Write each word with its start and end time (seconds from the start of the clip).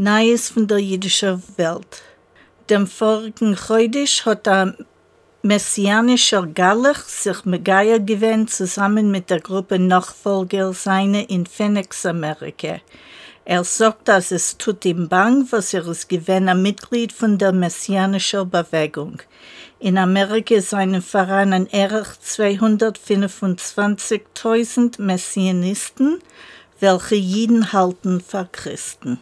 Neues 0.00 0.48
von 0.48 0.66
der 0.66 0.78
jüdischen 0.78 1.42
Welt. 1.56 2.02
Dem 2.70 2.86
vorigen 2.86 3.54
Chodesh 3.54 4.24
hat 4.24 4.46
der 4.46 4.74
messianische 5.42 6.48
Galach 6.48 7.04
sich 7.04 7.44
Megaya 7.44 7.98
gewähnt 7.98 8.50
zusammen 8.50 9.10
mit 9.10 9.28
der 9.28 9.40
Gruppe 9.40 9.78
Nachfolger 9.78 10.72
seiner 10.72 11.28
in 11.28 11.44
Phoenix, 11.46 12.06
Amerika. 12.06 12.80
Er 13.44 13.64
sagt, 13.64 14.08
dass 14.08 14.32
es 14.32 14.56
tut 14.56 14.86
ihm 14.86 15.10
bang, 15.10 15.46
was 15.50 15.74
er 15.74 15.86
ist 15.86 16.08
gewähnt 16.08 16.48
ein 16.48 16.62
Mitglied 16.62 17.12
von 17.12 17.36
der 17.36 17.52
messianischen 17.52 18.48
Bewegung. 18.48 19.20
In 19.78 19.98
Amerika 19.98 20.58
seien 20.62 21.02
Vereinen 21.02 21.70
erich 21.70 22.08
225.000 22.24 25.02
Messianisten, 25.02 26.18
welche 26.80 27.16
jeden 27.16 27.72
halten 27.72 28.20
für 28.20 28.48
Christen. 28.50 29.20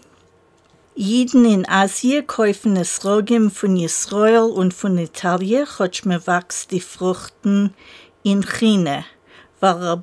Jeden 1.03 1.47
in 1.47 1.67
Asien 1.67 2.27
kaufen 2.27 2.77
es 2.77 3.03
Rogim 3.07 3.51
von 3.51 3.75
Israel 3.75 4.43
und 4.43 4.75
von 4.75 4.99
Italien, 4.99 5.65
chotschme 5.65 6.27
wächst 6.27 6.73
die 6.73 6.83
Fruchten 6.83 7.73
in 8.23 8.45
China. 8.47 9.07
Weil 9.61 9.97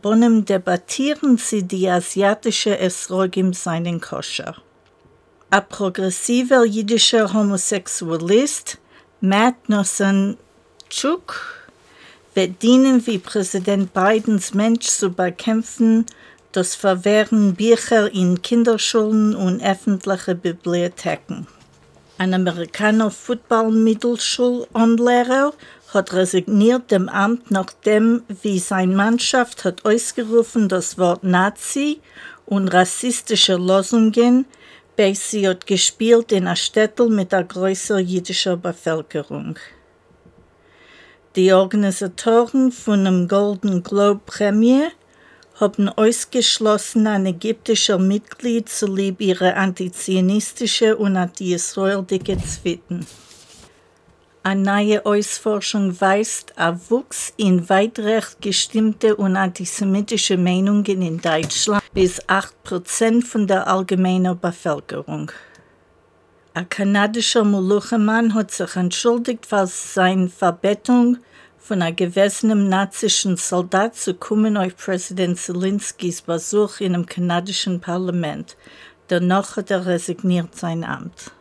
debattieren 0.44 1.38
sie 1.38 1.62
die 1.62 1.88
asiatische 1.88 2.80
Esrogim 2.80 3.54
seinen 3.54 4.02
Koscher. 4.02 4.56
Ein 5.52 5.70
progressiver 5.70 6.66
jüdischer 6.66 7.32
Homosexualist, 7.32 8.80
Matt 9.22 9.70
Nosanchuk, 9.70 10.40
wird 12.34 12.64
dienen 12.64 13.06
wie 13.06 13.20
Präsident 13.20 13.94
Bidens 13.94 14.56
Mensch 14.56 14.88
zu 14.88 15.12
bekämpfen, 15.12 16.08
das 16.58 16.74
Verwehren 16.74 17.54
Bücher 17.54 18.12
in 18.12 18.42
Kinderschulen 18.42 19.36
und 19.36 19.62
öffentliche 19.62 20.34
Bibliotheken. 20.34 21.46
Ein 22.18 22.34
Amerikaner 22.34 23.12
Football-Mittelschulanlehrer 23.12 25.54
hat 25.94 26.14
resigniert 26.14 26.90
dem 26.90 27.10
Amt, 27.10 27.52
nachdem 27.52 28.24
wie 28.42 28.58
seine 28.58 28.96
Mannschaft 28.96 29.66
hat 29.66 29.86
ausgerufen 29.86 30.68
das 30.68 30.98
Wort 30.98 31.24
Nazi 31.24 32.02
und 32.48 32.70
rassistische 32.70 33.58
Losungen, 33.58 34.48
bei 34.96 35.14
sie 35.14 35.48
hat 35.48 35.68
gespielt 35.68 36.32
in 36.32 36.48
einer 36.48 36.56
Städtel 36.56 37.10
mit 37.10 37.36
einer 37.36 37.44
größeren 37.44 38.04
jüdischen 38.04 38.60
Bevölkerung. 38.60 39.60
Die 41.36 41.54
Organisatoren 41.54 42.72
von 42.72 43.06
dem 43.06 43.28
Golden 43.28 43.84
Globe 43.84 44.22
Prämie 44.26 44.88
haben 45.60 45.90
ausgeschlossen, 45.90 47.08
ein 47.08 47.26
ägyptischer 47.26 47.98
Mitglied 47.98 48.70
zulieb 48.70 49.22
ihre 49.22 49.56
antizionistische 49.56 50.96
und 50.96 51.18
anti-israelische 51.18 52.38
Zwitten. 52.38 53.08
Eine 54.44 54.62
neue 54.62 55.06
Ausforschung 55.06 56.00
weist 56.00 56.54
auf 56.58 56.90
Wuchs 56.90 57.34
in 57.36 57.68
weitrecht 57.68 58.40
gestimmte 58.40 59.16
und 59.16 59.36
antisemitische 59.36 60.38
Meinungen 60.38 61.02
in 61.02 61.20
Deutschland 61.20 61.84
bis 61.94 62.22
8% 62.30 63.26
von 63.26 63.48
der 63.48 63.68
allgemeinen 63.68 64.40
Bevölkerung. 64.40 65.32
Ein 66.54 66.70
kanadischer 66.70 67.44
Moluchemann 67.44 68.34
hat 68.34 68.52
sich 68.52 68.76
entschuldigt 68.76 69.46
für 69.46 69.68
seine 69.68 70.30
Verbettung 70.30 71.18
von 71.68 71.82
einem 71.82 71.98
gewesenen 71.98 72.70
nazischen 72.70 73.36
Soldat 73.36 73.94
zu 73.94 74.14
kommen 74.14 74.56
auf 74.56 74.78
Präsident 74.78 75.38
Zelinskys 75.38 76.22
Besuch 76.22 76.80
in 76.80 76.94
dem 76.94 77.06
kanadischen 77.06 77.82
Parlament. 77.82 78.56
Danach 79.10 79.58
hat 79.58 79.70
er 79.70 79.86
resigniert 79.86 80.56
sein 80.56 80.86
Amt. 80.86 81.32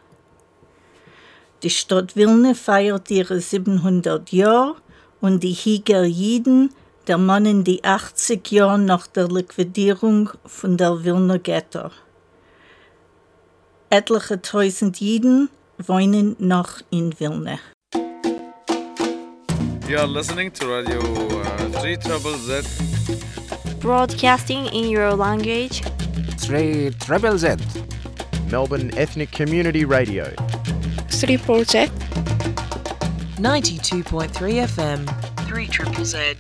Die 1.63 1.71
Stadt 1.71 2.17
Wilna 2.17 2.55
feiert 2.55 3.09
ihre 3.09 3.41
700 3.41 4.33
Jahre 4.33 4.75
und 5.21 5.45
die 5.45 5.53
Higer 5.53 6.05
Jiden, 6.05 6.71
der 7.07 7.19
Mann 7.19 7.47
in 7.47 7.63
die 7.63 7.85
80 7.85 8.51
Jahre 8.51 8.81
nach 8.81 9.07
der 9.07 9.29
Liquidierung 9.29 10.31
von 10.45 10.77
der 10.77 11.05
Wilner 11.05 11.39
Ghetto. 11.39 11.91
Etliche 13.91 14.43
tausend 14.43 15.01
Jiden 15.01 15.51
wohnen 15.79 16.35
noch 16.41 16.81
in 16.91 17.15
Wilna. 17.21 17.61
You 19.89 19.99
are 19.99 20.07
listening 20.07 20.51
to 20.51 20.67
Radio 20.67 20.99
uh, 20.99 21.81
3 21.81 21.97
Trouble 21.99 22.37
Z. 22.39 22.63
Broadcasting 23.79 24.67
in 24.67 24.91
your 24.91 25.15
language. 25.15 25.83
3 26.41 26.91
Treble 26.99 27.39
Z. 27.39 27.55
Melbourne 28.51 28.91
Ethnic 28.99 29.31
Community 29.31 29.85
Radio. 29.85 30.35
3 31.09 31.37
Project. 31.39 31.93
92.3 33.39 34.67
FM. 34.67 35.47
3 35.47 35.67
Triple 35.69 36.05
Z. 36.05 36.35